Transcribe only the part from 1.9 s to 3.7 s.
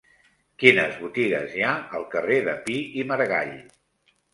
al carrer de Pi i Margall?